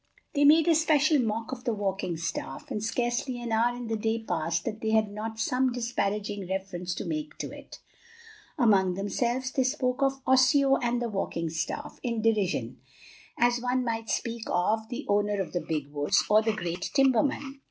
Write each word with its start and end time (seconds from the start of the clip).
They 0.33 0.45
made 0.45 0.67
a 0.67 0.73
special 0.73 1.19
mock 1.19 1.51
of 1.51 1.63
the 1.63 1.73
walking 1.75 2.17
staff, 2.17 2.71
and 2.71 2.83
scarcely 2.83 3.39
an 3.39 3.51
hour 3.51 3.75
in 3.77 3.85
the 3.85 3.95
day 3.95 4.17
passed 4.17 4.65
that 4.65 4.81
they 4.81 4.89
had 4.89 5.11
not 5.11 5.37
some 5.39 5.71
disparaging 5.71 6.47
reference 6.47 6.95
to 6.95 7.05
make 7.05 7.37
to 7.37 7.51
it. 7.55 7.77
Among 8.57 8.95
themselves 8.95 9.51
they 9.51 9.63
spoke 9.63 10.01
of 10.01 10.19
"Osseo 10.25 10.77
of 10.77 10.99
the 10.99 11.07
walking 11.07 11.51
staff," 11.51 11.99
in 12.01 12.23
derision, 12.23 12.81
as 13.37 13.61
one 13.61 13.83
might 13.85 14.09
speak 14.09 14.41
of 14.49 14.89
"the 14.89 15.05
owner 15.07 15.39
of 15.39 15.53
the 15.53 15.61
big 15.61 15.91
woods," 15.91 16.23
or 16.27 16.41
"the 16.41 16.53
great 16.53 16.89
timberman." 16.95 17.59